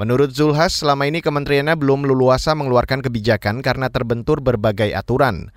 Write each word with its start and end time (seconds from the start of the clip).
Menurut 0.00 0.32
Zulhas, 0.32 0.80
selama 0.80 1.04
ini 1.04 1.20
kementeriannya 1.20 1.76
belum 1.76 2.08
leluasa 2.08 2.56
mengeluarkan 2.56 3.04
kebijakan 3.04 3.60
karena 3.60 3.92
terbentur 3.92 4.40
berbagai 4.40 4.88
aturan. 4.96 5.52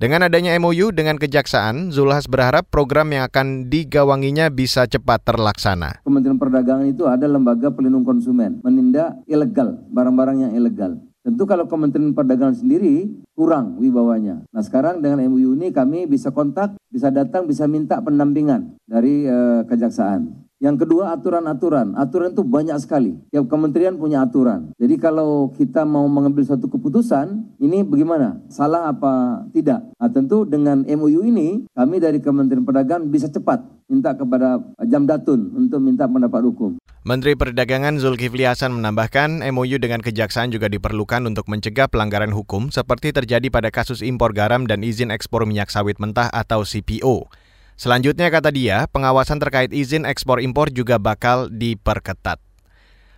Dengan 0.00 0.24
adanya 0.24 0.56
MOU 0.56 0.96
dengan 0.96 1.20
kejaksaan, 1.20 1.92
Zulhas 1.92 2.24
berharap 2.24 2.64
program 2.72 3.12
yang 3.12 3.28
akan 3.28 3.68
digawanginya 3.68 4.48
bisa 4.48 4.88
cepat 4.88 5.20
terlaksana. 5.28 6.00
Kementerian 6.08 6.40
Perdagangan 6.40 6.88
itu 6.88 7.04
ada 7.04 7.28
lembaga 7.28 7.68
pelindung 7.68 8.08
konsumen, 8.08 8.64
menindak 8.64 9.20
ilegal, 9.28 9.76
barang-barang 9.92 10.48
yang 10.48 10.52
ilegal. 10.56 10.96
Tentu 11.20 11.44
kalau 11.44 11.68
Kementerian 11.68 12.16
Perdagangan 12.16 12.56
sendiri 12.56 13.12
kurang 13.36 13.76
wibawanya. 13.76 14.40
Nah 14.48 14.64
sekarang 14.64 15.04
dengan 15.04 15.20
MOU 15.28 15.52
ini 15.52 15.68
kami 15.68 16.08
bisa 16.08 16.32
kontak, 16.32 16.80
bisa 16.88 17.12
datang, 17.12 17.44
bisa 17.44 17.68
minta 17.68 18.00
pendampingan 18.00 18.80
dari 18.88 19.28
uh, 19.28 19.68
kejaksaan. 19.68 20.39
Yang 20.60 20.84
kedua 20.84 21.16
aturan-aturan. 21.16 21.96
Aturan 21.96 22.36
itu 22.36 22.44
banyak 22.44 22.76
sekali. 22.84 23.16
Tiap 23.32 23.48
kementerian 23.48 23.96
punya 23.96 24.20
aturan. 24.28 24.76
Jadi 24.76 25.00
kalau 25.00 25.48
kita 25.56 25.88
mau 25.88 26.04
mengambil 26.04 26.44
suatu 26.44 26.68
keputusan, 26.68 27.56
ini 27.64 27.80
bagaimana? 27.80 28.44
Salah 28.52 28.92
apa 28.92 29.40
tidak? 29.56 29.88
Nah, 29.96 30.12
tentu 30.12 30.44
dengan 30.44 30.84
MOU 30.84 31.24
ini, 31.24 31.64
kami 31.72 31.96
dari 31.96 32.20
Kementerian 32.20 32.68
Perdagangan 32.68 33.08
bisa 33.08 33.32
cepat 33.32 33.64
minta 33.88 34.12
kepada 34.12 34.60
Jam 34.84 35.08
Datun 35.08 35.48
untuk 35.56 35.80
minta 35.80 36.04
pendapat 36.04 36.44
hukum. 36.44 36.76
Menteri 37.08 37.32
Perdagangan 37.32 37.96
Zulkifli 37.96 38.44
Hasan 38.44 38.76
menambahkan 38.76 39.40
MOU 39.56 39.80
dengan 39.80 40.04
kejaksaan 40.04 40.52
juga 40.52 40.68
diperlukan 40.68 41.24
untuk 41.24 41.48
mencegah 41.48 41.88
pelanggaran 41.88 42.36
hukum 42.36 42.68
seperti 42.68 43.16
terjadi 43.16 43.48
pada 43.48 43.72
kasus 43.72 44.04
impor 44.04 44.36
garam 44.36 44.68
dan 44.68 44.84
izin 44.84 45.08
ekspor 45.08 45.48
minyak 45.48 45.72
sawit 45.72 45.96
mentah 45.96 46.28
atau 46.28 46.68
CPO. 46.68 47.32
Selanjutnya 47.80 48.28
kata 48.28 48.52
dia, 48.52 48.84
pengawasan 48.92 49.40
terkait 49.40 49.72
izin 49.72 50.04
ekspor-impor 50.04 50.68
juga 50.68 51.00
bakal 51.00 51.48
diperketat. 51.48 52.36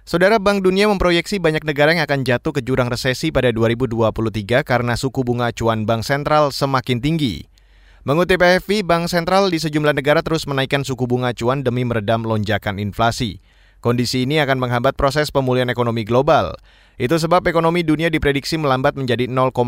Saudara 0.06 0.38
Bank 0.38 0.62
Dunia 0.62 0.86
memproyeksi 0.86 1.42
banyak 1.42 1.66
negara 1.66 1.90
yang 1.90 2.06
akan 2.06 2.22
jatuh 2.22 2.54
ke 2.54 2.62
jurang 2.62 2.86
resesi 2.86 3.34
pada 3.34 3.50
2023 3.50 4.62
karena 4.62 4.94
suku 4.94 5.26
bunga 5.26 5.50
acuan 5.50 5.82
Bank 5.82 6.06
Sentral 6.06 6.54
semakin 6.54 7.02
tinggi. 7.02 7.50
Mengutip 8.06 8.38
AFP, 8.38 8.86
Bank 8.86 9.10
Sentral 9.10 9.50
di 9.50 9.58
sejumlah 9.58 9.98
negara 9.98 10.22
terus 10.22 10.46
menaikkan 10.46 10.86
suku 10.86 11.10
bunga 11.10 11.34
acuan 11.34 11.66
demi 11.66 11.82
meredam 11.82 12.22
lonjakan 12.22 12.78
inflasi. 12.78 13.42
Kondisi 13.82 14.30
ini 14.30 14.38
akan 14.38 14.62
menghambat 14.62 14.94
proses 14.94 15.34
pemulihan 15.34 15.66
ekonomi 15.74 16.06
global. 16.06 16.54
Itu 17.02 17.18
sebab 17.18 17.42
ekonomi 17.50 17.82
dunia 17.82 18.14
diprediksi 18.14 18.54
melambat 18.54 18.94
menjadi 18.94 19.26
0,5 19.26 19.58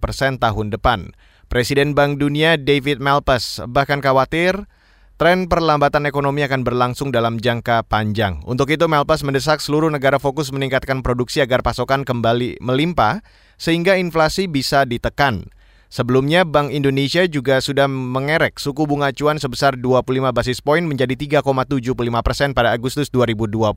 persen 0.00 0.40
tahun 0.40 0.72
depan. 0.72 1.12
Presiden 1.48 1.96
Bank 1.96 2.20
Dunia 2.20 2.60
David 2.60 3.00
Malpass 3.00 3.64
bahkan 3.72 4.04
khawatir 4.04 4.68
tren 5.16 5.48
perlambatan 5.48 6.04
ekonomi 6.04 6.44
akan 6.44 6.60
berlangsung 6.60 7.08
dalam 7.08 7.40
jangka 7.40 7.88
panjang. 7.88 8.44
Untuk 8.44 8.68
itu 8.68 8.84
Malpass 8.84 9.24
mendesak 9.24 9.64
seluruh 9.64 9.88
negara 9.88 10.20
fokus 10.20 10.52
meningkatkan 10.52 11.00
produksi 11.00 11.40
agar 11.40 11.64
pasokan 11.64 12.04
kembali 12.04 12.60
melimpah 12.60 13.24
sehingga 13.56 13.96
inflasi 13.96 14.44
bisa 14.44 14.84
ditekan. 14.84 15.48
Sebelumnya, 15.88 16.44
Bank 16.44 16.68
Indonesia 16.68 17.24
juga 17.24 17.64
sudah 17.64 17.88
mengerek 17.88 18.60
suku 18.60 18.84
bunga 18.84 19.08
acuan 19.08 19.40
sebesar 19.40 19.80
25 19.80 20.36
basis 20.36 20.60
poin 20.60 20.84
menjadi 20.84 21.40
3,75 21.40 21.96
persen 22.20 22.52
pada 22.52 22.76
Agustus 22.76 23.08
2022. 23.08 23.72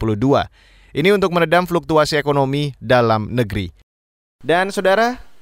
Ini 0.92 1.10
untuk 1.16 1.32
meredam 1.32 1.64
fluktuasi 1.64 2.20
ekonomi 2.20 2.76
dalam 2.84 3.32
negeri. 3.32 3.72
Dan 4.44 4.76
saudara, 4.76 5.31